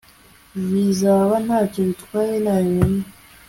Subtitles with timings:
[0.71, 3.05] Bizaba ntacyo bitwaye nabimenya